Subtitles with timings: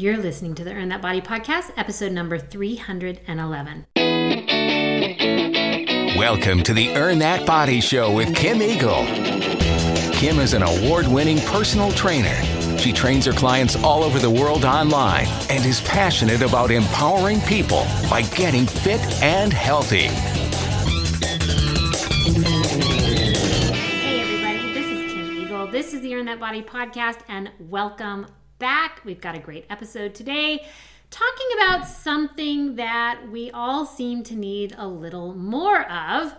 [0.00, 3.84] You're listening to the Earn That Body podcast, episode number 311.
[6.16, 9.04] Welcome to the Earn That Body Show with Kim Eagle.
[10.12, 12.40] Kim is an award winning personal trainer.
[12.78, 17.84] She trains her clients all over the world online and is passionate about empowering people
[18.08, 20.06] by getting fit and healthy.
[23.72, 25.66] Hey, everybody, this is Kim Eagle.
[25.66, 28.26] This is the Earn That Body podcast, and welcome
[28.58, 29.00] back.
[29.04, 30.66] We've got a great episode today
[31.10, 36.34] talking about something that we all seem to need a little more of,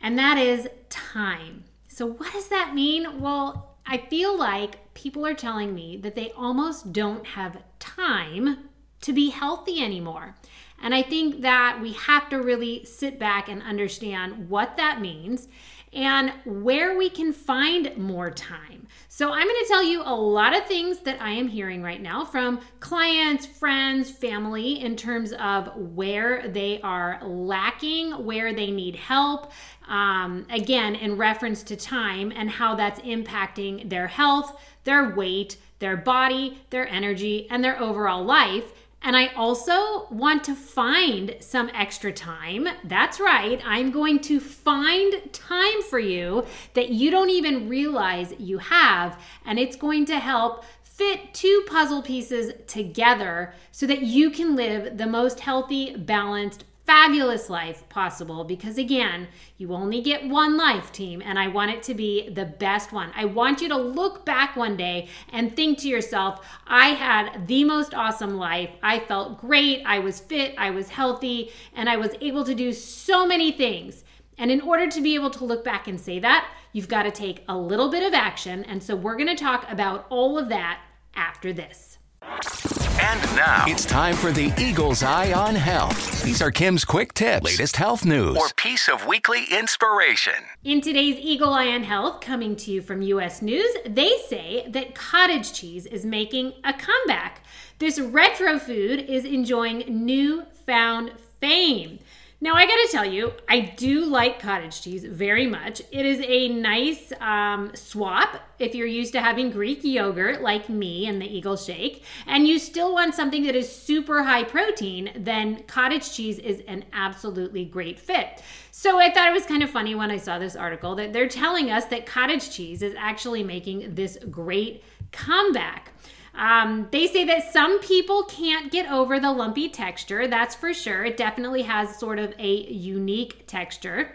[0.00, 1.64] and that is time.
[1.88, 3.20] So, what does that mean?
[3.20, 8.68] Well, I feel like people are telling me that they almost don't have time
[9.02, 10.34] to be healthy anymore.
[10.82, 15.48] And I think that we have to really sit back and understand what that means
[15.96, 18.86] and where we can find more time.
[19.08, 22.00] So, I'm going to tell you a lot of things that I am hearing right
[22.00, 28.96] now from clients, friends, family in terms of where they are lacking, where they need
[28.96, 29.52] help.
[29.88, 35.96] Um, again, in reference to time and how that's impacting their health, their weight, their
[35.96, 38.72] body, their energy, and their overall life.
[39.02, 42.66] And I also want to find some extra time.
[42.82, 43.60] That's right.
[43.64, 46.44] I'm going to find time for you
[46.74, 49.20] that you don't even realize you have.
[49.44, 54.96] And it's going to help fit two puzzle pieces together so that you can live
[54.96, 59.26] the most healthy, balanced, fabulous life possible because again,
[59.58, 63.10] you only get one life, team, and I want it to be the best one.
[63.14, 67.64] I want you to look back one day and think to yourself, I had the
[67.64, 68.70] most awesome life.
[68.82, 72.72] I felt great, I was fit, I was healthy, and I was able to do
[72.72, 74.04] so many things.
[74.38, 77.10] And in order to be able to look back and say that, you've got to
[77.10, 78.64] take a little bit of action.
[78.64, 80.80] And so we're going to talk about all of that
[81.14, 81.85] after this.
[82.28, 86.24] And now it's time for the Eagle's Eye on Health.
[86.24, 90.34] These are Kim's quick tips, latest health news, or piece of weekly inspiration.
[90.64, 94.96] In today's Eagle Eye on Health, coming to you from US News, they say that
[94.96, 97.42] cottage cheese is making a comeback.
[97.78, 102.00] This retro food is enjoying newfound fame.
[102.38, 105.80] Now, I gotta tell you, I do like cottage cheese very much.
[105.90, 111.06] It is a nice um, swap if you're used to having Greek yogurt like me
[111.06, 115.62] and the Eagle Shake, and you still want something that is super high protein, then
[115.62, 118.42] cottage cheese is an absolutely great fit.
[118.70, 121.28] So I thought it was kind of funny when I saw this article that they're
[121.28, 125.92] telling us that cottage cheese is actually making this great comeback.
[126.36, 131.04] Um, they say that some people can't get over the lumpy texture, that's for sure.
[131.04, 134.12] It definitely has sort of a unique texture.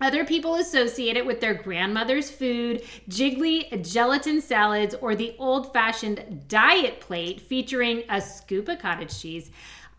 [0.00, 6.48] Other people associate it with their grandmother's food, jiggly gelatin salads, or the old fashioned
[6.48, 9.50] diet plate featuring a scoop of cottage cheese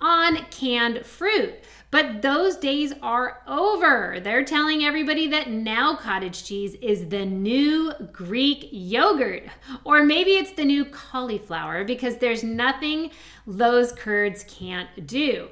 [0.02, 1.54] on canned fruit.
[1.92, 4.20] But those days are over.
[4.22, 9.44] They're telling everybody that now cottage cheese is the new Greek yogurt.
[9.84, 13.12] Or maybe it's the new cauliflower because there's nothing
[13.46, 15.50] those curds can't do.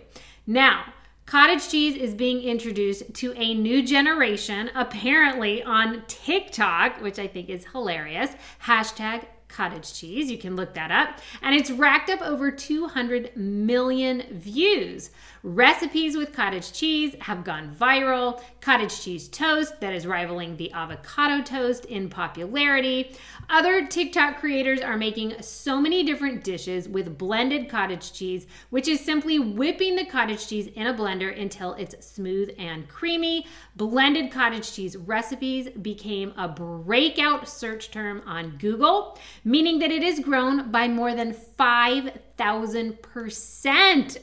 [0.47, 0.93] Now,
[1.29, 7.49] Cottage cheese is being introduced to a new generation, apparently on TikTok, which I think
[7.49, 8.31] is hilarious.
[8.63, 10.31] Hashtag cottage cheese.
[10.31, 11.19] You can look that up.
[11.43, 15.11] And it's racked up over 200 million views.
[15.41, 18.41] Recipes with cottage cheese have gone viral.
[18.59, 23.15] Cottage cheese toast that is rivaling the avocado toast in popularity.
[23.49, 28.99] Other TikTok creators are making so many different dishes with blended cottage cheese, which is
[28.99, 33.47] simply whipping the cottage cheese in a blender until it's smooth and creamy.
[33.77, 40.19] Blended cottage cheese recipes became a breakout search term on Google, meaning that it is
[40.19, 42.19] grown by more than 5,000%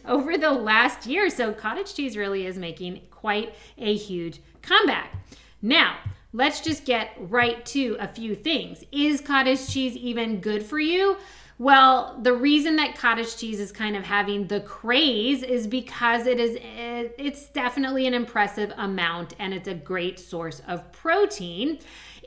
[0.04, 1.30] over the last year.
[1.30, 5.14] So, cottage cheese really is making quite a huge comeback.
[5.62, 5.96] Now,
[6.32, 8.84] let's just get right to a few things.
[8.92, 11.16] Is cottage cheese even good for you?
[11.58, 16.38] Well, the reason that cottage cheese is kind of having the craze is because it
[16.38, 21.78] is it's definitely an impressive amount and it's a great source of protein.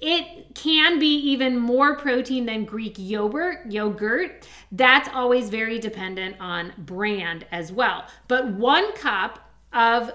[0.01, 4.47] It can be even more protein than Greek yogurt, yogurt.
[4.71, 8.05] That's always very dependent on brand as well.
[8.27, 9.39] But 1 cup
[9.73, 10.11] of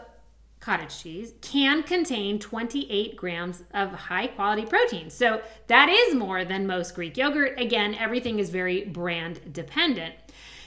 [0.60, 5.10] cottage cheese can contain 28 grams of high quality protein.
[5.10, 7.60] So that is more than most Greek yogurt.
[7.60, 10.14] Again, everything is very brand dependent.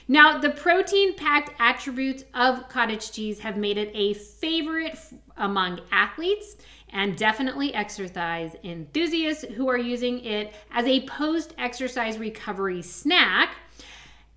[0.08, 4.98] Now, the protein packed attributes of cottage cheese have made it a favorite
[5.36, 6.56] among athletes
[6.98, 13.56] and definitely exercise enthusiasts who are using it as a post exercise recovery snack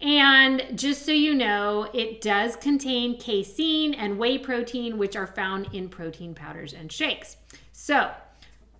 [0.02, 5.74] And just so you know, it does contain casein and whey protein, which are found
[5.74, 7.36] in protein powders and shakes.
[7.72, 8.10] So,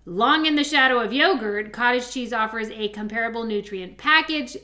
[0.05, 4.57] long in the shadow of yogurt, cottage cheese offers a comparable nutrient package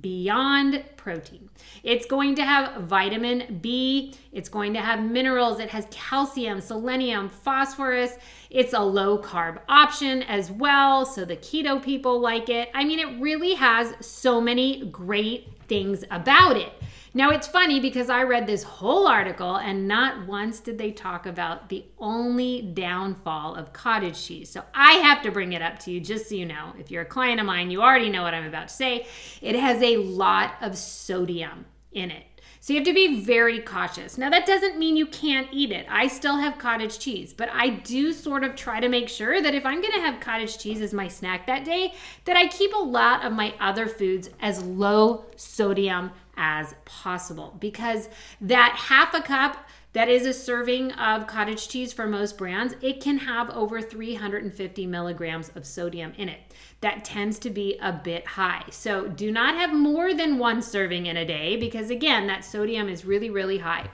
[0.00, 1.48] beyond protein.
[1.82, 7.28] It's going to have vitamin B, it's going to have minerals, it has calcium, selenium,
[7.28, 8.16] phosphorus.
[8.50, 12.70] It's a low carb option as well, so the keto people like it.
[12.74, 16.72] I mean, it really has so many great things about it.
[17.16, 21.26] Now, it's funny because I read this whole article and not once did they talk
[21.26, 24.50] about the only downfall of cottage cheese.
[24.50, 26.72] So I have to bring it up to you just so you know.
[26.76, 29.06] If you're a client of mine, you already know what I'm about to say.
[29.40, 32.24] It has a lot of sodium in it.
[32.58, 34.16] So you have to be very cautious.
[34.18, 35.86] Now, that doesn't mean you can't eat it.
[35.88, 39.54] I still have cottage cheese, but I do sort of try to make sure that
[39.54, 41.92] if I'm to have cottage cheese as my snack that day,
[42.24, 48.08] that I keep a lot of my other foods as low sodium as possible because
[48.40, 53.00] that half a cup that is a serving of cottage cheese for most brands, it
[53.00, 56.40] can have over 350 milligrams of sodium in it.
[56.80, 58.64] That tends to be a bit high.
[58.70, 62.88] So do not have more than one serving in a day because, again, that sodium
[62.88, 63.88] is really, really high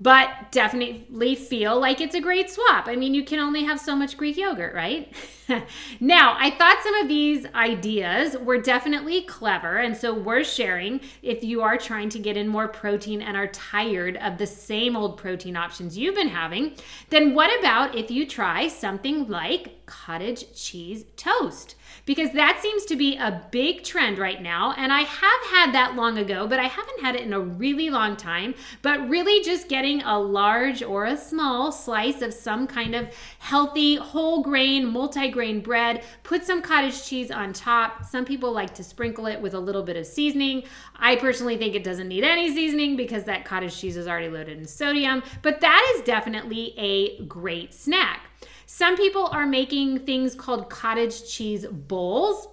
[0.00, 2.88] but definitely feel like it's a great swap.
[2.88, 5.12] I mean, you can only have so much Greek yogurt, right?
[6.00, 11.44] now, I thought some of these ideas were definitely clever, and so we're sharing if
[11.44, 15.18] you are trying to get in more protein and are tired of the same old
[15.18, 16.74] protein options you've been having,
[17.10, 21.74] then what about if you try something like cottage cheese toast?
[22.06, 24.74] Because that seems to be a big trend right now.
[24.76, 27.90] And I have had that long ago, but I haven't had it in a really
[27.90, 28.54] long time.
[28.82, 33.08] But really, just getting a large or a small slice of some kind of
[33.38, 38.04] healthy, whole grain, multi grain bread, put some cottage cheese on top.
[38.04, 40.64] Some people like to sprinkle it with a little bit of seasoning.
[40.96, 44.58] I personally think it doesn't need any seasoning because that cottage cheese is already loaded
[44.58, 48.29] in sodium, but that is definitely a great snack.
[48.66, 52.48] Some people are making things called cottage cheese bowls.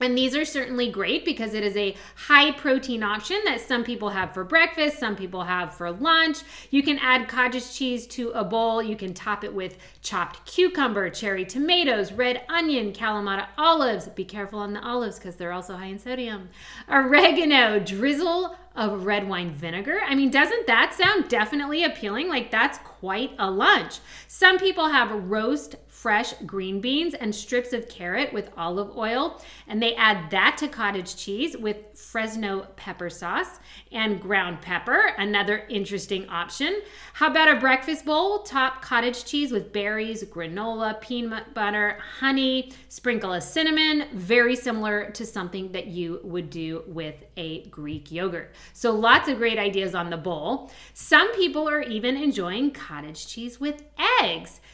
[0.00, 4.10] And these are certainly great because it is a high protein option that some people
[4.10, 6.38] have for breakfast, some people have for lunch.
[6.70, 8.82] You can add cottage cheese to a bowl.
[8.82, 14.08] You can top it with chopped cucumber, cherry tomatoes, red onion, Kalamata olives.
[14.08, 16.48] Be careful on the olives because they're also high in sodium.
[16.88, 19.98] Oregano, drizzle of red wine vinegar.
[20.06, 22.28] I mean, doesn't that sound definitely appealing?
[22.28, 23.98] Like that's quite a lunch.
[24.28, 29.42] Some people have roast fresh green beans and strips of carrot with olive oil.
[29.66, 33.58] And they add that to cottage cheese with Fresno pepper sauce
[33.90, 36.82] and ground pepper, another interesting option.
[37.14, 38.44] How about a breakfast bowl?
[38.44, 45.26] Top cottage cheese with berries, granola, peanut butter, honey, sprinkle of cinnamon, very similar to
[45.26, 48.54] something that you would do with a Greek yogurt.
[48.72, 50.70] So lots of great ideas on the bowl.
[50.94, 54.07] Some people are even enjoying cottage cheese with eggs.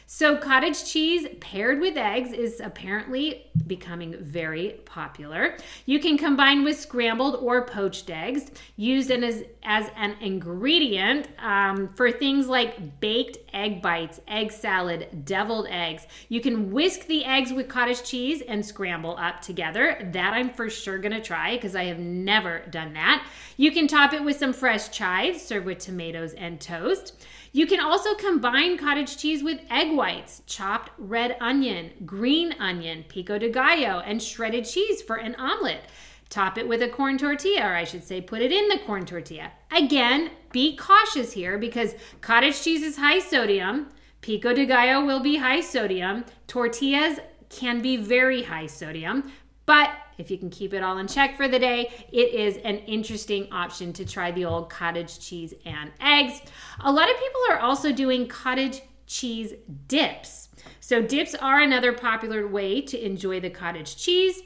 [0.07, 5.57] So, cottage cheese paired with eggs is apparently becoming very popular.
[5.87, 12.11] You can combine with scrambled or poached eggs, used as, as an ingredient um, for
[12.11, 16.05] things like baked egg bites, egg salad, deviled eggs.
[16.29, 20.09] You can whisk the eggs with cottage cheese and scramble up together.
[20.13, 23.27] That I'm for sure gonna try because I have never done that.
[23.57, 27.25] You can top it with some fresh chives, serve with tomatoes and toast.
[27.55, 33.37] You can also combine cottage cheese with egg whites, chopped red onion, green onion, pico
[33.37, 35.79] de gallo, and shredded cheese for an omelet.
[36.27, 39.05] Top it with a corn tortilla, or I should say, put it in the corn
[39.05, 39.53] tortilla.
[39.71, 43.87] Again, be cautious here because cottage cheese is high sodium,
[44.19, 49.31] pico de gallo will be high sodium, tortillas can be very high sodium,
[49.65, 52.77] but if you can keep it all in check for the day, it is an
[52.79, 56.41] interesting option to try the old cottage cheese and eggs.
[56.81, 59.53] A lot of people are also doing cottage cheese
[59.87, 60.49] dips.
[60.79, 64.41] So, dips are another popular way to enjoy the cottage cheese.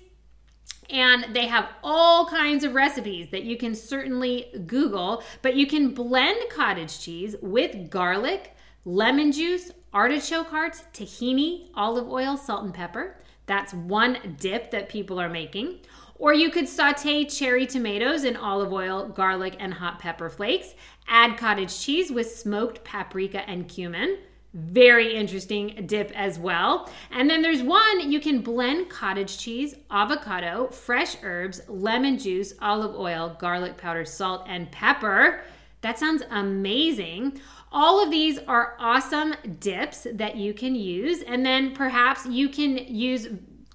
[0.90, 5.94] And they have all kinds of recipes that you can certainly Google, but you can
[5.94, 13.18] blend cottage cheese with garlic, lemon juice, artichoke hearts, tahini, olive oil, salt, and pepper.
[13.50, 15.80] That's one dip that people are making.
[16.20, 20.76] Or you could saute cherry tomatoes in olive oil, garlic, and hot pepper flakes.
[21.08, 24.20] Add cottage cheese with smoked paprika and cumin.
[24.54, 26.92] Very interesting dip as well.
[27.10, 32.96] And then there's one you can blend cottage cheese, avocado, fresh herbs, lemon juice, olive
[32.96, 35.42] oil, garlic powder, salt, and pepper.
[35.82, 37.42] That sounds amazing.
[37.72, 41.22] All of these are awesome dips that you can use.
[41.22, 43.28] And then perhaps you can use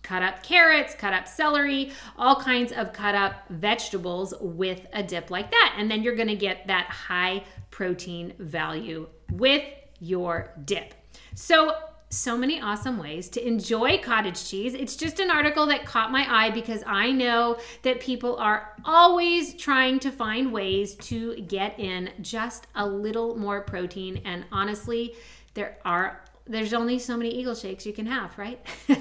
[0.03, 5.31] cut up carrots, cut up celery, all kinds of cut up vegetables with a dip
[5.31, 5.77] like that.
[5.79, 9.65] And then you're gonna get that high protein value with
[10.01, 10.95] your dip.
[11.35, 11.77] So
[12.15, 14.75] so many awesome ways to enjoy cottage cheese.
[14.75, 19.55] It's just an article that caught my eye because I know that people are always
[19.55, 24.21] trying to find ways to get in just a little more protein.
[24.25, 25.15] And honestly,
[25.55, 28.61] there are there's only so many eagle shakes you can have, right?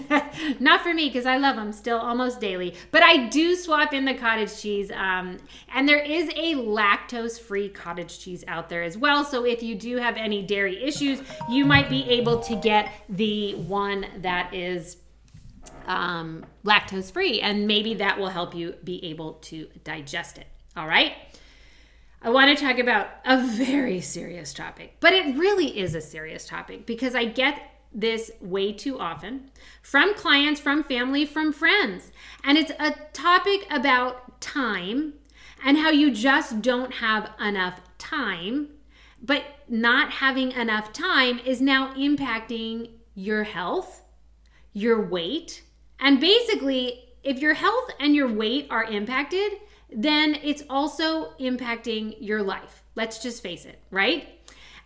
[0.62, 4.06] Not for me because I love them still almost daily, but I do swap in
[4.06, 4.90] the cottage cheese.
[4.92, 5.40] Um,
[5.74, 9.26] and there is a lactose free cottage cheese out there as well.
[9.26, 13.56] So if you do have any dairy issues, you might be able to get the
[13.56, 14.98] one that is
[15.86, 20.48] um, lactose free, and maybe that will help you be able to digest it.
[20.78, 21.14] All right.
[22.26, 26.48] I want to talk about a very serious topic, but it really is a serious
[26.48, 27.60] topic because I get
[27.94, 29.52] this way too often
[29.82, 32.14] from clients, from family, from friends.
[32.46, 35.16] And it's a topic about time
[35.66, 38.70] and how you just don't have enough time.
[39.22, 44.02] But not having enough time is now impacting your health,
[44.72, 45.64] your weight,
[46.00, 49.54] and basically, if your health and your weight are impacted,
[49.96, 52.84] then it's also impacting your life.
[52.96, 54.28] Let's just face it, right?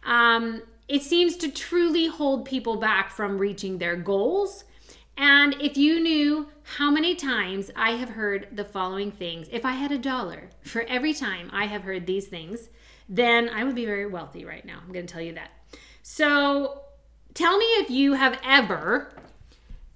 [0.05, 4.63] Um, it seems to truly hold people back from reaching their goals.
[5.17, 9.71] And if you knew how many times I have heard the following things, if I
[9.71, 12.69] had a dollar for every time I have heard these things,
[13.09, 14.79] then I would be very wealthy right now.
[14.81, 15.51] I'm going to tell you that.
[16.03, 16.83] So
[17.33, 19.13] tell me if you have ever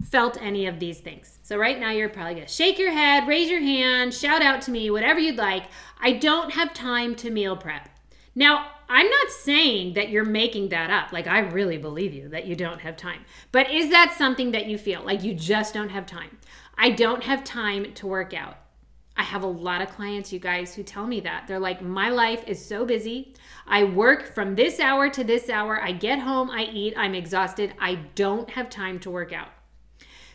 [0.03, 1.39] felt any of these things.
[1.51, 4.71] So, right now, you're probably gonna shake your head, raise your hand, shout out to
[4.71, 5.65] me, whatever you'd like.
[5.99, 7.89] I don't have time to meal prep.
[8.33, 11.11] Now, I'm not saying that you're making that up.
[11.11, 13.25] Like, I really believe you that you don't have time.
[13.51, 16.37] But is that something that you feel like you just don't have time?
[16.77, 18.55] I don't have time to work out.
[19.17, 21.47] I have a lot of clients, you guys, who tell me that.
[21.49, 23.35] They're like, my life is so busy.
[23.67, 25.81] I work from this hour to this hour.
[25.81, 27.73] I get home, I eat, I'm exhausted.
[27.77, 29.49] I don't have time to work out.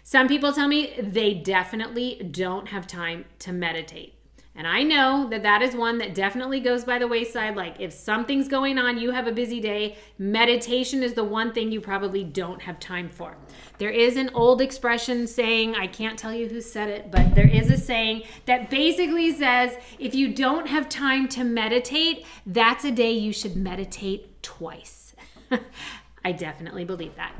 [0.08, 4.14] Some people tell me they definitely don't have time to meditate.
[4.54, 7.56] And I know that that is one that definitely goes by the wayside.
[7.56, 11.72] Like, if something's going on, you have a busy day, meditation is the one thing
[11.72, 13.36] you probably don't have time for.
[13.78, 17.48] There is an old expression saying, I can't tell you who said it, but there
[17.48, 22.92] is a saying that basically says if you don't have time to meditate, that's a
[22.92, 25.16] day you should meditate twice.
[26.24, 27.32] I definitely believe that.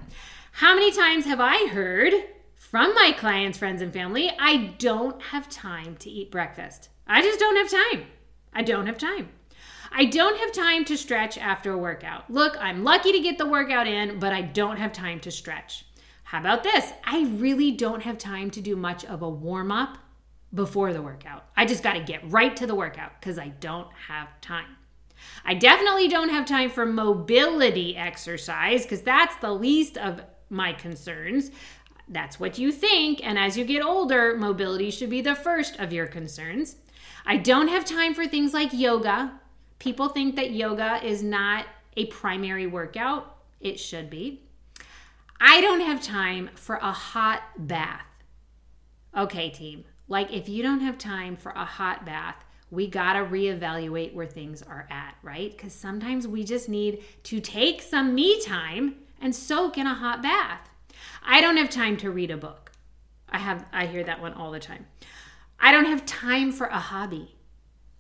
[0.51, 2.13] How many times have I heard
[2.67, 6.89] from my clients, friends, and family, I don't have time to eat breakfast.
[7.07, 8.07] I just don't have time.
[8.53, 9.29] I don't have time.
[9.93, 12.29] I don't have time to stretch after a workout.
[12.29, 15.87] Look, I'm lucky to get the workout in, but I don't have time to stretch.
[16.25, 16.93] How about this?
[17.05, 19.99] I really don't have time to do much of a warm up
[20.53, 21.45] before the workout.
[21.57, 24.77] I just got to get right to the workout because I don't have time.
[25.45, 30.21] I definitely don't have time for mobility exercise because that's the least of
[30.51, 31.53] my concerns.
[32.09, 35.93] That's what you think, and as you get older, mobility should be the first of
[35.93, 36.77] your concerns.
[37.25, 39.41] I don't have time for things like yoga.
[39.81, 44.43] People think that yoga is not a primary workout, it should be.
[45.41, 48.07] I don't have time for a hot bath.
[49.17, 52.37] Okay, team, like if you don't have time for a hot bath,
[52.71, 55.51] we got to reevaluate where things are at, right?
[55.51, 60.23] Because sometimes we just need to take some me time and soak in a hot
[60.23, 60.69] bath.
[61.29, 62.71] I don't have time to read a book.
[63.29, 64.87] I have I hear that one all the time.
[65.59, 67.35] I don't have time for a hobby.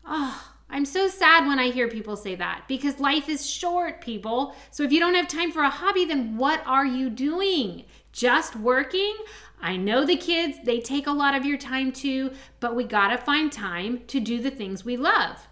[0.04, 4.54] Oh, I'm so sad when I hear people say that because life is short, people.
[4.70, 7.84] So if you don't have time for a hobby, then what are you doing?
[8.12, 9.16] Just working?
[9.60, 12.30] I know the kids, they take a lot of your time too,
[12.60, 15.48] but we got to find time to do the things we love.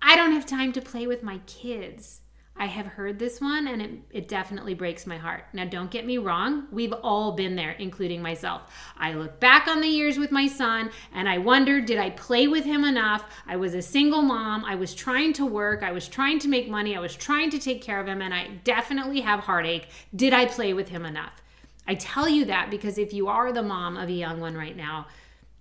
[0.00, 2.21] I don't have time to play with my kids.
[2.54, 5.44] I have heard this one and it, it definitely breaks my heart.
[5.52, 8.62] Now, don't get me wrong, we've all been there, including myself.
[8.96, 12.46] I look back on the years with my son and I wonder did I play
[12.46, 13.24] with him enough?
[13.46, 14.64] I was a single mom.
[14.64, 15.82] I was trying to work.
[15.82, 16.94] I was trying to make money.
[16.94, 19.88] I was trying to take care of him and I definitely have heartache.
[20.14, 21.42] Did I play with him enough?
[21.88, 24.76] I tell you that because if you are the mom of a young one right
[24.76, 25.06] now,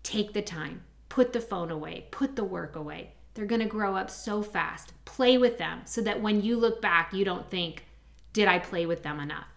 [0.03, 3.95] take the time, put the phone away, put the work away they're going to grow
[3.95, 4.93] up so fast.
[5.05, 7.85] Play with them so that when you look back, you don't think,
[8.33, 9.47] did I play with them enough?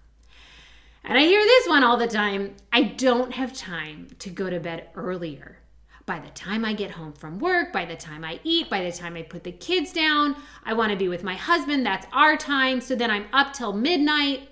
[1.05, 4.59] And I hear this one all the time I don't have time to go to
[4.59, 5.59] bed earlier.
[6.07, 8.93] By the time I get home from work, by the time I eat, by the
[8.93, 11.85] time I put the kids down, I want to be with my husband.
[11.85, 12.81] That's our time.
[12.81, 14.49] So then I'm up till midnight.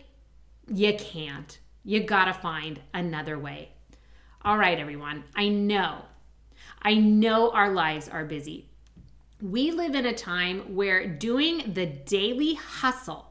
[0.67, 1.59] You can't.
[1.85, 3.71] You got to find another way.
[4.45, 6.03] All right, everyone, I know,
[6.81, 8.72] I know our lives are busy.
[9.43, 13.27] We live in a time where doing the daily hustle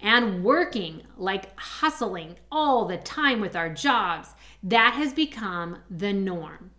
[0.00, 4.30] and working like hustling all the time with our jobs,
[4.62, 6.70] that has become the norm.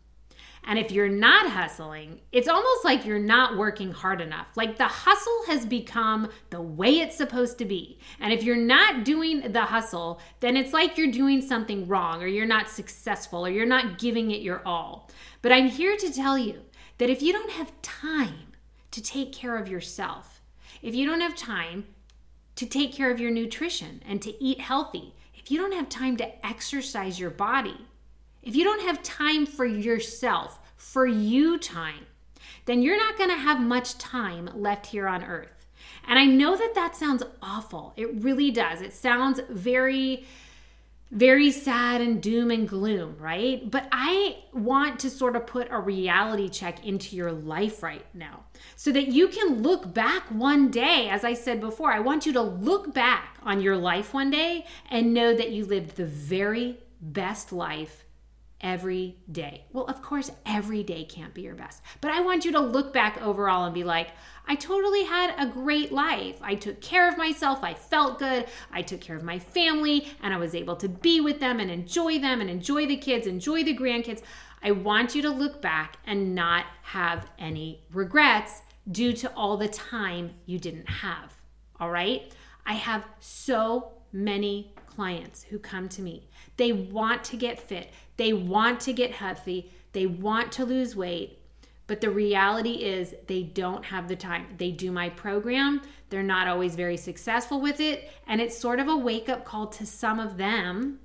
[0.64, 4.48] And if you're not hustling, it's almost like you're not working hard enough.
[4.56, 8.00] Like the hustle has become the way it's supposed to be.
[8.20, 12.28] And if you're not doing the hustle, then it's like you're doing something wrong or
[12.28, 15.12] you're not successful or you're not giving it your all.
[15.44, 16.62] But I'm here to tell you
[16.98, 18.51] that if you don't have time
[18.92, 20.42] to take care of yourself,
[20.82, 21.86] if you don't have time
[22.56, 26.18] to take care of your nutrition and to eat healthy, if you don't have time
[26.18, 27.88] to exercise your body,
[28.44, 32.06] if you don't have time for yourself, for you time,
[32.66, 35.68] then you're not going to have much time left here on earth.
[36.08, 37.94] And I know that that sounds awful.
[37.96, 38.82] It really does.
[38.82, 40.26] It sounds very
[41.12, 43.70] very sad and doom and gloom, right?
[43.70, 48.46] But I want to sort of put a reality check into your life right now
[48.78, 51.10] so that you can look back one day.
[51.10, 54.66] As I said before, I want you to look back on your life one day
[54.90, 58.06] and know that you lived the very best life
[58.62, 59.66] every day.
[59.74, 62.94] Well, of course, every day can't be your best, but I want you to look
[62.94, 64.10] back overall and be like,
[64.48, 66.38] I totally had a great life.
[66.42, 67.64] I took care of myself.
[67.64, 68.48] I felt good.
[68.72, 71.70] I took care of my family and I was able to be with them and
[71.70, 74.22] enjoy them and enjoy the kids, enjoy the grandkids.
[74.64, 79.68] I want you to look back and not have any regrets due to all the
[79.68, 81.34] time you didn't have.
[81.80, 82.32] All right?
[82.66, 86.30] I have so many clients who come to me.
[86.58, 87.92] They want to get fit.
[88.18, 91.40] They want to get healthy, they want to lose weight,
[91.88, 94.46] but the reality is they don't have the time.
[94.60, 95.82] They do my program,
[96.12, 99.66] they're not always very successful with it, and it's sort of a wake up call
[99.70, 101.00] to some of them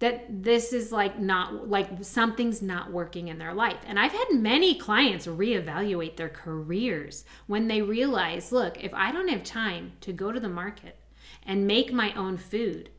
[0.00, 3.78] that this is like not like something's not working in their life.
[3.86, 9.28] And I've had many clients reevaluate their careers when they realize, look, if I don't
[9.28, 10.98] have time to go to the market
[11.42, 12.90] and make my own food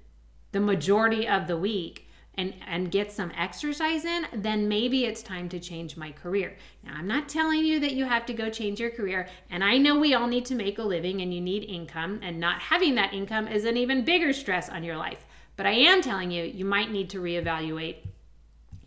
[0.55, 5.49] the majority of the week, and and get some exercise in then maybe it's time
[5.49, 6.55] to change my career.
[6.81, 9.77] Now i'm not telling you that you have to go change your career and i
[9.77, 12.95] know we all need to make a living and you need income and not having
[12.95, 15.25] that income is an even bigger stress on your life.
[15.57, 17.97] But i am telling you you might need to reevaluate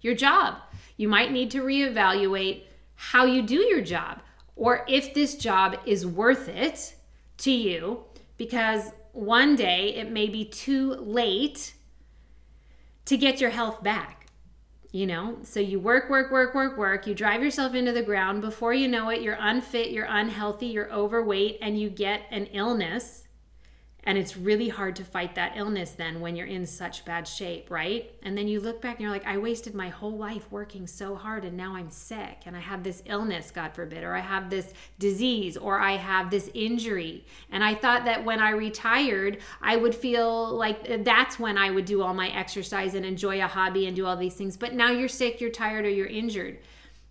[0.00, 0.56] your job.
[0.96, 2.62] You might need to reevaluate
[2.94, 4.22] how you do your job
[4.56, 6.94] or if this job is worth it
[7.38, 8.04] to you
[8.38, 11.74] because one day it may be too late
[13.04, 14.26] to get your health back.
[14.90, 17.06] You know, so you work, work, work, work, work.
[17.06, 18.40] You drive yourself into the ground.
[18.40, 23.27] Before you know it, you're unfit, you're unhealthy, you're overweight, and you get an illness
[24.08, 27.70] and it's really hard to fight that illness then when you're in such bad shape,
[27.70, 28.10] right?
[28.22, 31.14] And then you look back and you're like, I wasted my whole life working so
[31.14, 34.48] hard and now I'm sick and I have this illness, God forbid, or I have
[34.48, 37.26] this disease or I have this injury.
[37.52, 41.84] And I thought that when I retired, I would feel like that's when I would
[41.84, 44.56] do all my exercise and enjoy a hobby and do all these things.
[44.56, 46.60] But now you're sick, you're tired, or you're injured.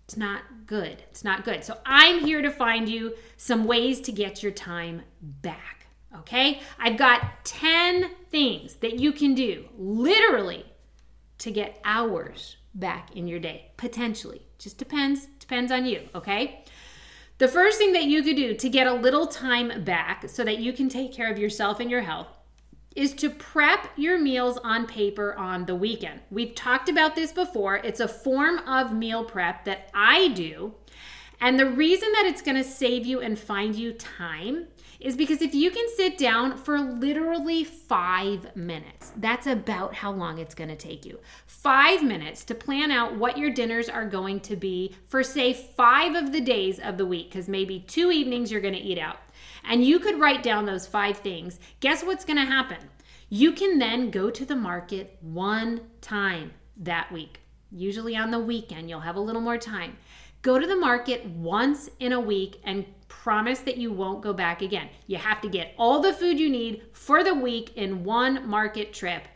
[0.06, 1.00] It's not good.
[1.10, 1.62] It's not good.
[1.62, 5.77] So I'm here to find you some ways to get your time back.
[6.16, 6.60] Okay?
[6.78, 10.64] I've got 10 things that you can do literally
[11.38, 14.42] to get hours back in your day, potentially.
[14.58, 16.64] Just depends, depends on you, okay?
[17.38, 20.58] The first thing that you could do to get a little time back so that
[20.58, 22.28] you can take care of yourself and your health
[22.96, 26.20] is to prep your meals on paper on the weekend.
[26.30, 27.76] We've talked about this before.
[27.76, 30.74] It's a form of meal prep that I do.
[31.40, 34.66] And the reason that it's going to save you and find you time
[35.00, 40.38] is because if you can sit down for literally five minutes, that's about how long
[40.38, 41.18] it's going to take you.
[41.46, 46.14] Five minutes to plan out what your dinners are going to be for, say, five
[46.14, 49.18] of the days of the week, because maybe two evenings you're going to eat out.
[49.64, 51.58] And you could write down those five things.
[51.80, 52.78] Guess what's going to happen?
[53.28, 57.40] You can then go to the market one time that week.
[57.70, 59.98] Usually on the weekend, you'll have a little more time.
[60.42, 64.62] Go to the market once in a week and promise that you won't go back
[64.62, 64.88] again.
[65.06, 68.92] You have to get all the food you need for the week in one market
[68.92, 69.26] trip.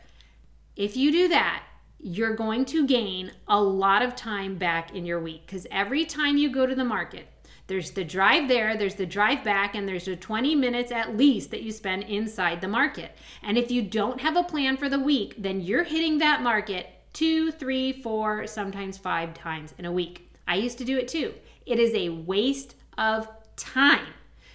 [0.75, 1.63] If you do that,
[1.99, 6.37] you're going to gain a lot of time back in your week because every time
[6.37, 7.27] you go to the market,
[7.67, 11.51] there's the drive there, there's the drive back, and there's the 20 minutes at least
[11.51, 13.15] that you spend inside the market.
[13.41, 16.87] And if you don't have a plan for the week, then you're hitting that market
[17.13, 20.32] two, three, four, sometimes five times in a week.
[20.47, 21.33] I used to do it too.
[21.65, 24.07] It is a waste of time.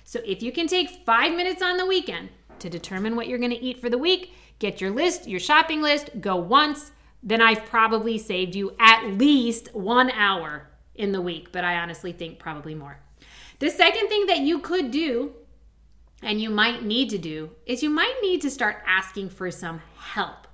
[0.05, 3.51] So if you can take five minutes on the weekend to determine what you're going
[3.51, 7.66] to eat for the week, get your list, your shopping list, go once, then I've
[7.66, 12.74] probably saved you at least one hour in the week, but I honestly think probably
[12.74, 12.98] more.
[13.59, 15.33] The second thing that you could do
[16.22, 19.81] and you might need to do is you might need to start asking for some
[19.96, 20.46] help.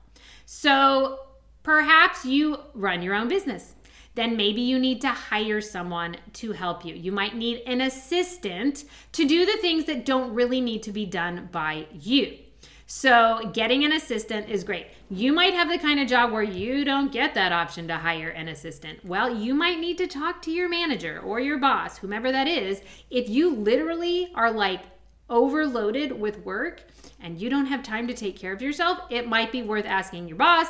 [0.46, 1.20] So
[1.62, 3.74] perhaps you run your own business.
[4.14, 6.94] Then maybe you need to hire someone to help you.
[6.94, 11.06] You might need an assistant to do the things that don't really need to be
[11.06, 12.38] done by you.
[12.86, 14.88] So, getting an assistant is great.
[15.08, 18.28] You might have the kind of job where you don't get that option to hire
[18.28, 19.02] an assistant.
[19.04, 22.82] Well, you might need to talk to your manager or your boss, whomever that is,
[23.10, 24.82] if you literally are like
[25.30, 26.82] overloaded with work
[27.20, 30.28] and you don't have time to take care of yourself, it might be worth asking
[30.28, 30.68] your boss,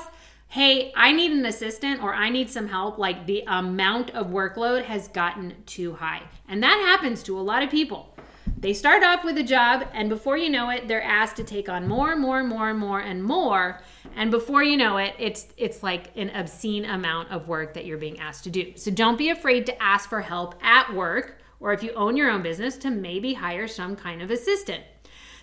[0.54, 2.96] hey, I need an assistant or I need some help.
[2.96, 6.22] Like the amount of workload has gotten too high.
[6.46, 8.16] And that happens to a lot of people.
[8.56, 11.68] They start off with a job, and before you know it, they're asked to take
[11.68, 13.80] on more and more and more and more and more.
[14.14, 17.98] And before you know it, it's it's like an obscene amount of work that you're
[17.98, 18.74] being asked to do.
[18.76, 22.30] So don't be afraid to ask for help at work or if you own your
[22.30, 24.84] own business, to maybe hire some kind of assistant.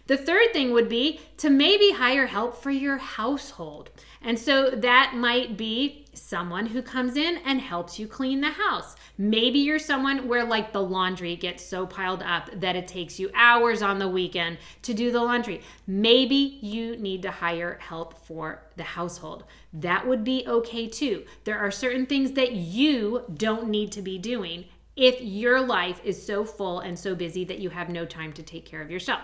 [0.07, 3.91] The third thing would be to maybe hire help for your household.
[4.23, 8.95] And so that might be someone who comes in and helps you clean the house.
[9.17, 13.31] Maybe you're someone where like the laundry gets so piled up that it takes you
[13.33, 15.61] hours on the weekend to do the laundry.
[15.87, 19.45] Maybe you need to hire help for the household.
[19.73, 21.25] That would be okay too.
[21.43, 26.23] There are certain things that you don't need to be doing if your life is
[26.23, 29.21] so full and so busy that you have no time to take care of yourself.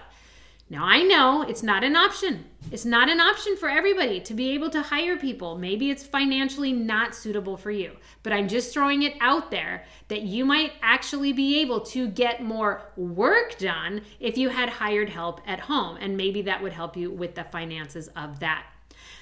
[0.69, 2.43] Now, I know it's not an option.
[2.73, 5.57] It's not an option for everybody to be able to hire people.
[5.57, 10.23] Maybe it's financially not suitable for you, but I'm just throwing it out there that
[10.23, 15.39] you might actually be able to get more work done if you had hired help
[15.47, 18.65] at home, and maybe that would help you with the finances of that.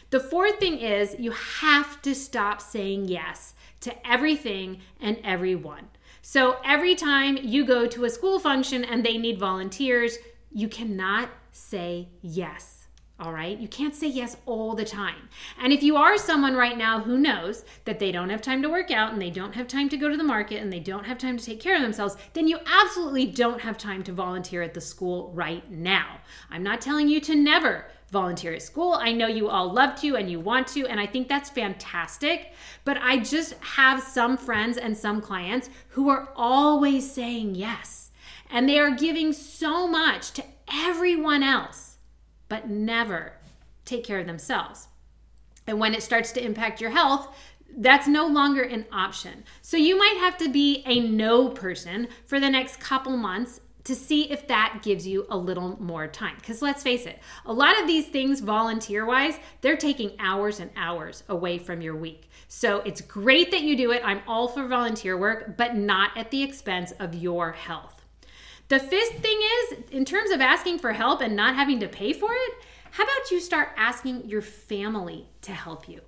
[0.09, 5.89] The fourth thing is you have to stop saying yes to everything and everyone.
[6.23, 10.17] So every time you go to a school function and they need volunteers,
[10.55, 12.87] you cannot say yes.
[13.19, 13.59] All right?
[13.59, 15.27] You can't say yes all the time.
[15.61, 18.69] And if you are someone right now who knows that they don't have time to
[18.69, 21.05] work out and they don't have time to go to the market and they don't
[21.05, 24.61] have time to take care of themselves, then you absolutely don't have time to volunteer
[24.61, 26.19] at the school right now.
[26.49, 28.93] I'm not telling you to never volunteer at school.
[28.93, 32.53] I know you all love to and you want to, and I think that's fantastic.
[32.85, 38.04] But I just have some friends and some clients who are always saying yes.
[38.49, 41.97] And they are giving so much to everyone else,
[42.47, 43.33] but never
[43.85, 44.87] take care of themselves.
[45.67, 47.35] And when it starts to impact your health,
[47.77, 49.43] that's no longer an option.
[49.61, 53.95] So you might have to be a no person for the next couple months to
[53.95, 56.35] see if that gives you a little more time.
[56.37, 60.71] Because let's face it, a lot of these things, volunteer wise, they're taking hours and
[60.75, 62.29] hours away from your week.
[62.47, 64.01] So it's great that you do it.
[64.03, 67.94] I'm all for volunteer work, but not at the expense of your health.
[68.67, 72.13] The fifth thing is, in terms of asking for help and not having to pay
[72.13, 72.53] for it,
[72.91, 76.01] how about you start asking your family to help you?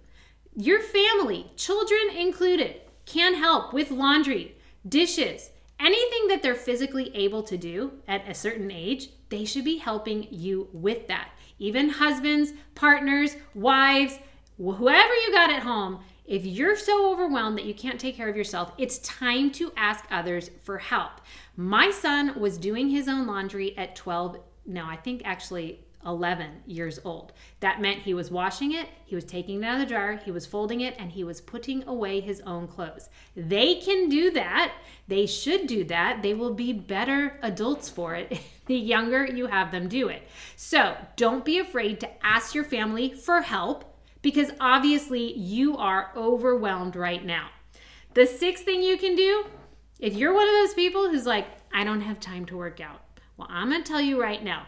[0.55, 4.55] Your family, children included, can help with laundry,
[4.87, 9.77] dishes, anything that they're physically able to do at a certain age, they should be
[9.77, 11.29] helping you with that.
[11.59, 14.17] Even husbands, partners, wives,
[14.57, 18.35] whoever you got at home, if you're so overwhelmed that you can't take care of
[18.35, 21.21] yourself, it's time to ask others for help.
[21.55, 26.99] My son was doing his own laundry at 12, no, I think actually 11 years
[27.05, 27.31] old.
[27.61, 30.31] That meant he was washing it, he was taking it out of the dryer, he
[30.31, 33.09] was folding it, and he was putting away his own clothes.
[33.35, 34.73] They can do that.
[35.07, 36.21] They should do that.
[36.21, 40.27] They will be better adults for it the younger you have them do it.
[40.57, 43.96] So don't be afraid to ask your family for help
[44.27, 47.47] because obviously you are overwhelmed right now.
[48.13, 49.45] The sixth thing you can do,
[50.01, 53.03] if you're one of those people who's like, I don't have time to work out,
[53.37, 54.65] well, I'm gonna tell you right now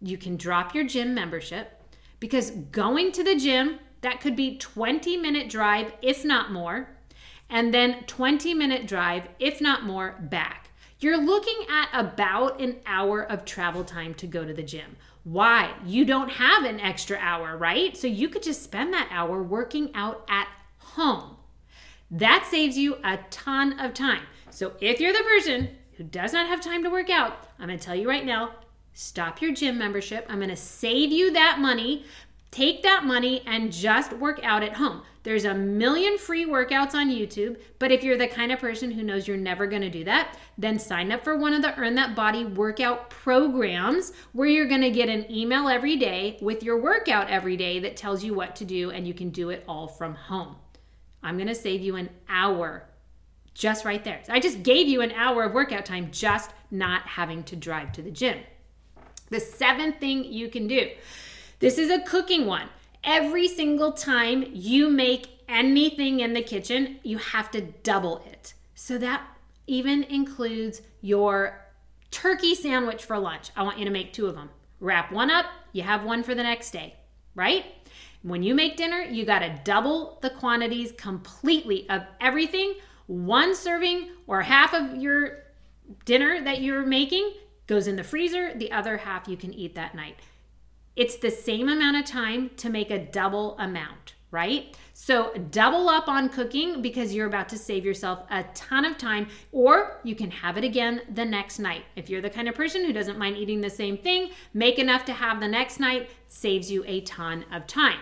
[0.00, 1.78] you can drop your gym membership
[2.20, 6.88] because going to the gym, that could be 20 minute drive, if not more,
[7.50, 10.65] and then 20 minute drive, if not more, back.
[10.98, 14.96] You're looking at about an hour of travel time to go to the gym.
[15.24, 15.74] Why?
[15.84, 17.96] You don't have an extra hour, right?
[17.96, 21.36] So you could just spend that hour working out at home.
[22.10, 24.22] That saves you a ton of time.
[24.50, 27.78] So if you're the person who does not have time to work out, I'm to
[27.78, 28.52] tell you right now
[28.98, 30.24] Stop your gym membership.
[30.26, 32.06] I'm to save you that money.
[32.50, 35.02] Take that money and just work out at home.
[35.24, 39.02] There's a million free workouts on YouTube, but if you're the kind of person who
[39.02, 41.96] knows you're never going to do that, then sign up for one of the Earn
[41.96, 46.80] That Body workout programs where you're going to get an email every day with your
[46.80, 49.88] workout every day that tells you what to do and you can do it all
[49.88, 50.54] from home.
[51.24, 52.88] I'm going to save you an hour
[53.52, 54.22] just right there.
[54.28, 58.02] I just gave you an hour of workout time just not having to drive to
[58.02, 58.38] the gym.
[59.30, 60.90] The seventh thing you can do
[61.58, 62.68] this is a cooking one.
[63.02, 68.54] Every single time you make anything in the kitchen, you have to double it.
[68.74, 69.22] So that
[69.66, 71.66] even includes your
[72.10, 73.50] turkey sandwich for lunch.
[73.56, 74.50] I want you to make two of them.
[74.80, 76.94] Wrap one up, you have one for the next day,
[77.34, 77.64] right?
[78.22, 82.74] When you make dinner, you got to double the quantities completely of everything.
[83.06, 85.44] One serving or half of your
[86.04, 87.32] dinner that you're making
[87.66, 90.16] goes in the freezer, the other half you can eat that night.
[90.96, 94.74] It's the same amount of time to make a double amount, right?
[94.94, 99.28] So double up on cooking because you're about to save yourself a ton of time,
[99.52, 101.84] or you can have it again the next night.
[101.96, 105.04] If you're the kind of person who doesn't mind eating the same thing, make enough
[105.04, 107.98] to have the next night, saves you a ton of time.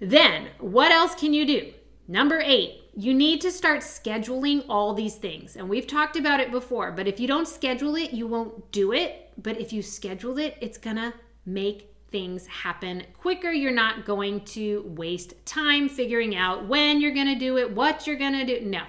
[0.00, 1.72] Then, what else can you do?
[2.08, 5.56] Number eight, you need to start scheduling all these things.
[5.56, 8.92] And we've talked about it before, but if you don't schedule it, you won't do
[8.92, 9.30] it.
[9.42, 11.12] But if you schedule it, it's gonna
[11.46, 13.50] make things happen quicker.
[13.50, 18.06] You're not going to waste time figuring out when you're going to do it, what
[18.06, 18.64] you're going to do.
[18.64, 18.82] No.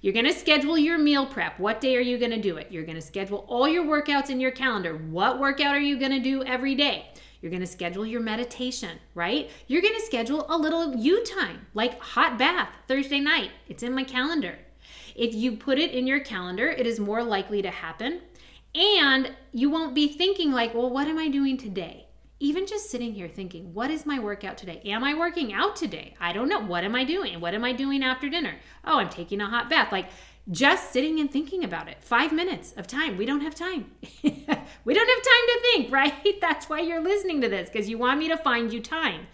[0.00, 1.58] You're going to schedule your meal prep.
[1.58, 2.70] What day are you going to do it?
[2.70, 4.96] You're going to schedule all your workouts in your calendar.
[4.96, 7.06] What workout are you going to do every day?
[7.40, 9.50] You're going to schedule your meditation, right?
[9.66, 13.50] You're going to schedule a little you time, like hot bath Thursday night.
[13.68, 14.56] It's in my calendar.
[15.16, 18.20] If you put it in your calendar, it is more likely to happen.
[18.78, 22.06] And you won't be thinking, like, well, what am I doing today?
[22.38, 24.80] Even just sitting here thinking, what is my workout today?
[24.84, 26.14] Am I working out today?
[26.20, 26.60] I don't know.
[26.60, 27.40] What am I doing?
[27.40, 28.54] What am I doing after dinner?
[28.84, 29.90] Oh, I'm taking a hot bath.
[29.90, 30.10] Like,
[30.48, 31.96] just sitting and thinking about it.
[32.00, 33.16] Five minutes of time.
[33.16, 33.90] We don't have time.
[34.22, 36.40] we don't have time to think, right?
[36.40, 39.26] That's why you're listening to this, because you want me to find you time.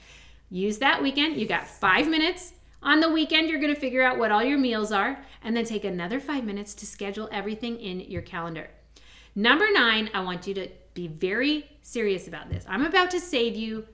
[0.48, 1.36] Use that weekend.
[1.36, 2.54] You got five minutes.
[2.82, 5.66] On the weekend, you're going to figure out what all your meals are, and then
[5.66, 8.70] take another five minutes to schedule everything in your calendar.
[9.36, 12.64] Number nine, I want you to be very serious about this.
[12.68, 13.86] I'm about to save you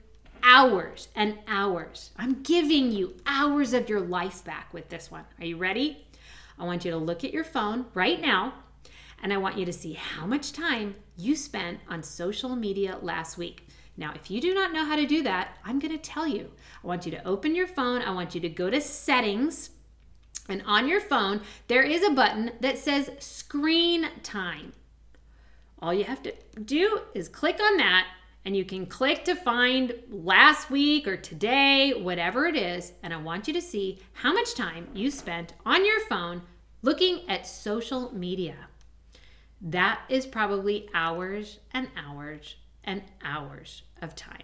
[0.43, 2.11] hours and hours.
[2.19, 5.25] I'm giving you hours of your life back with this one.
[5.39, 6.07] Are you ready?
[6.59, 8.53] I want you to look at your phone right now
[9.23, 13.39] and I want you to see how much time you spent on social media last
[13.39, 13.67] week.
[13.97, 16.51] Now, if you do not know how to do that, I'm going to tell you.
[16.83, 19.71] I want you to open your phone, I want you to go to settings.
[20.49, 24.73] And on your phone, there is a button that says screen time.
[25.83, 28.07] All you have to do is click on that
[28.45, 32.93] and you can click to find last week or today, whatever it is.
[33.03, 36.43] And I want you to see how much time you spent on your phone
[36.83, 38.57] looking at social media.
[39.61, 44.43] That is probably hours and hours and hours of time.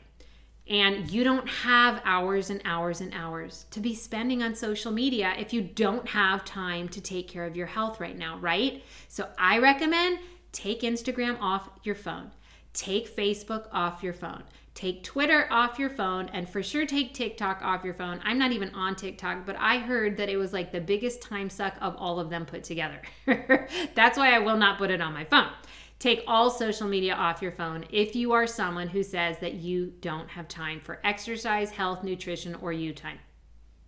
[0.69, 5.33] And you don't have hours and hours and hours to be spending on social media
[5.39, 8.83] if you don't have time to take care of your health right now, right?
[9.09, 10.19] So I recommend
[10.57, 12.31] Take Instagram off your phone.
[12.73, 14.43] Take Facebook off your phone.
[14.73, 16.31] Take Twitter off your phone.
[16.33, 18.21] And for sure, take TikTok off your phone.
[18.25, 21.51] I'm not even on TikTok, but I heard that it was like the biggest time
[21.51, 23.03] suck of all of them put together.
[23.95, 25.51] That's why I will not put it on my phone.
[25.99, 29.93] Take all social media off your phone if you are someone who says that you
[30.01, 33.19] don't have time for exercise, health, nutrition, or you time.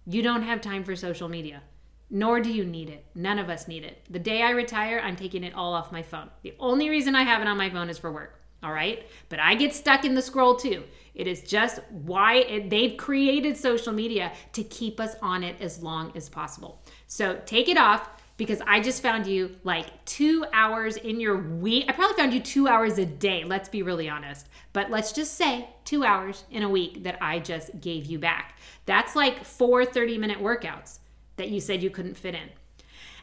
[0.05, 1.63] You don't have time for social media
[2.11, 3.05] nor do you need it.
[3.15, 4.03] None of us need it.
[4.11, 6.31] The day I retire, I'm taking it all off my phone.
[6.43, 8.41] The only reason I have it on my phone is for work.
[8.63, 9.07] All right.
[9.29, 10.85] But I get stuck in the scroll too.
[11.15, 15.83] It is just why it, they've created social media to keep us on it as
[15.83, 16.83] long as possible.
[17.07, 21.85] So take it off because I just found you like two hours in your week.
[21.89, 24.49] I probably found you two hours a day, let's be really honest.
[24.73, 28.57] But let's just say two hours in a week that I just gave you back.
[28.87, 30.99] That's like four 30 minute workouts
[31.39, 32.51] that you said you couldn't fit in.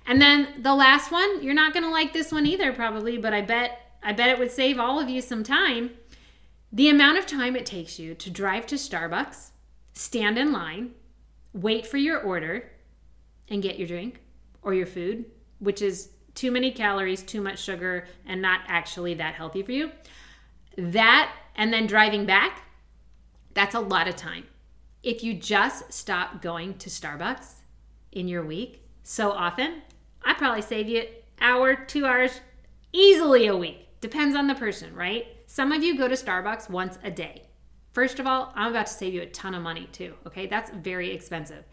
[0.05, 3.33] And then the last one, you're not going to like this one either probably, but
[3.33, 5.91] I bet I bet it would save all of you some time.
[6.71, 9.49] The amount of time it takes you to drive to Starbucks,
[9.93, 10.91] stand in line,
[11.53, 12.71] wait for your order
[13.49, 14.21] and get your drink
[14.61, 15.25] or your food,
[15.57, 19.89] which is too many calories, too much sugar and not actually that healthy for you.
[20.77, 22.61] That and then driving back,
[23.55, 24.45] that's a lot of time.
[25.01, 27.53] If you just stop going to Starbucks
[28.15, 29.83] in your week so often,
[30.23, 31.03] I probably save you
[31.39, 32.41] hour, two hours,
[32.91, 33.87] easily a week.
[34.01, 35.27] Depends on the person, right?
[35.45, 37.43] Some of you go to Starbucks once a day.
[37.93, 40.15] First of all, I'm about to save you a ton of money too.
[40.25, 41.63] Okay, that's very expensive.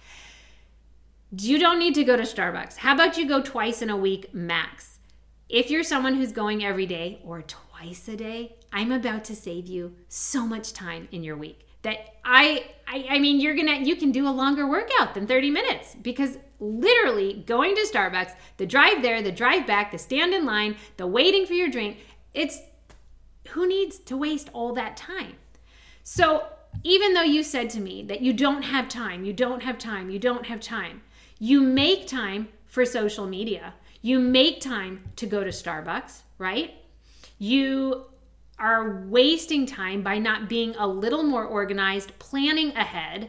[1.37, 2.77] You don't need to go to Starbucks.
[2.77, 4.99] How about you go twice in a week max?
[5.49, 9.67] If you're someone who's going every day or twice a day, I'm about to save
[9.67, 13.97] you so much time in your week that I, I I mean you're gonna you
[13.97, 19.03] can do a longer workout than 30 minutes because literally going to Starbucks, the drive
[19.03, 21.99] there, the drive back, the stand in line, the waiting for your drink,
[22.35, 22.61] it's
[23.49, 25.35] who needs to waste all that time?
[26.05, 26.47] So
[26.85, 30.09] even though you said to me that you don't have time, you don't have time,
[30.11, 31.03] you don't have time,
[31.39, 33.75] you make time for social media.
[34.01, 36.75] You make time to go to Starbucks, right?
[37.39, 38.07] You
[38.63, 43.29] are wasting time by not being a little more organized, planning ahead.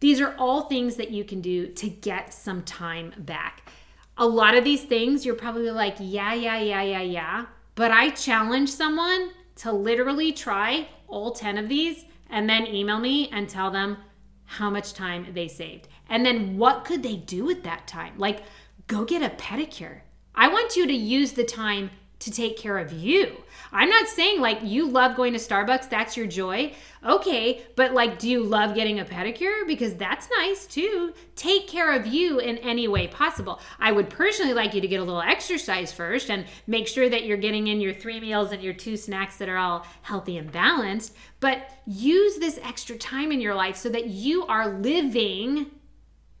[0.00, 3.70] These are all things that you can do to get some time back.
[4.18, 7.46] A lot of these things you're probably like, yeah, yeah, yeah, yeah, yeah.
[7.76, 13.28] But I challenge someone to literally try all 10 of these and then email me
[13.28, 13.98] and tell them
[14.44, 15.86] how much time they saved.
[16.08, 18.18] And then what could they do with that time?
[18.18, 18.42] Like,
[18.88, 20.00] go get a pedicure.
[20.34, 21.90] I want you to use the time
[22.24, 23.36] to take care of you.
[23.72, 26.74] I'm not saying like you love going to Starbucks, that's your joy.
[27.04, 29.66] Okay, but like, do you love getting a pedicure?
[29.66, 31.14] Because that's nice too.
[31.36, 33.60] Take care of you in any way possible.
[33.80, 37.24] I would personally like you to get a little exercise first and make sure that
[37.24, 40.52] you're getting in your three meals and your two snacks that are all healthy and
[40.52, 41.16] balanced.
[41.40, 45.70] But use this extra time in your life so that you are living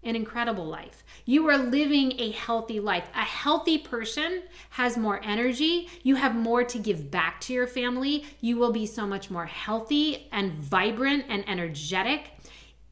[0.04, 1.04] an incredible life.
[1.24, 3.08] You are living a healthy life.
[3.14, 5.88] A healthy person has more energy.
[6.02, 8.24] You have more to give back to your family.
[8.40, 12.30] You will be so much more healthy and vibrant and energetic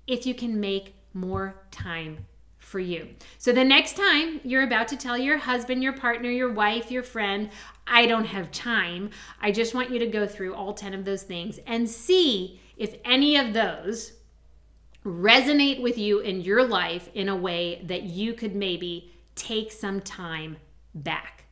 [0.07, 2.27] if you can make more time
[2.59, 3.09] for you.
[3.39, 7.03] So the next time you're about to tell your husband, your partner, your wife, your
[7.03, 7.51] friend,
[7.87, 11.25] I don't have time, I just want you to go through all 10 of those
[11.25, 14.13] things and see if any of those
[15.05, 20.01] resonate with you in your life in a way that you could maybe take some
[20.01, 20.57] time
[20.95, 21.45] back.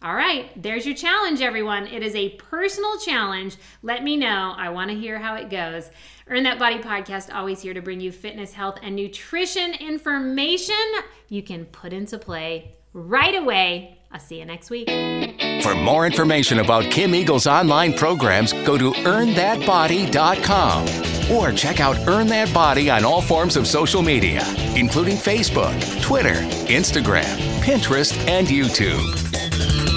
[0.00, 1.88] All right, there's your challenge, everyone.
[1.88, 3.56] It is a personal challenge.
[3.82, 4.54] Let me know.
[4.56, 5.90] I want to hear how it goes.
[6.28, 10.76] Earn That Body podcast, always here to bring you fitness, health, and nutrition information
[11.28, 13.97] you can put into play right away.
[14.10, 14.88] I'll see you next week.
[15.62, 22.26] For more information about Kim Eagle's online programs, go to earnthatbody.com or check out Earn
[22.28, 24.42] That Body on all forms of social media,
[24.74, 26.36] including Facebook, Twitter,
[26.68, 29.87] Instagram, Pinterest, and YouTube.